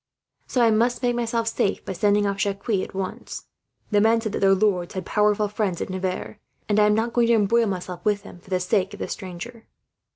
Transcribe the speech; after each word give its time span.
So 0.47 0.63
I 0.63 0.71
must 0.71 1.03
make 1.03 1.15
myself 1.15 1.47
safe 1.47 1.85
by 1.85 1.93
sending 1.93 2.25
off 2.25 2.39
Jacques, 2.39 2.71
at 2.71 2.95
once. 2.95 3.45
The 3.91 4.01
men 4.01 4.19
said 4.19 4.31
that 4.31 4.39
their 4.39 4.55
lords 4.55 4.95
had 4.95 5.05
powerful 5.05 5.47
friends 5.47 5.79
at 5.79 5.91
Nevers, 5.91 6.37
and 6.67 6.79
I 6.79 6.87
am 6.87 6.95
not 6.95 7.13
going 7.13 7.27
to 7.27 7.35
embroil 7.35 7.67
myself 7.67 8.03
with 8.03 8.23
them, 8.23 8.39
for 8.39 8.49
the 8.49 8.59
sake 8.59 8.95
of 8.95 9.01
a 9.01 9.07
stranger.' 9.07 9.67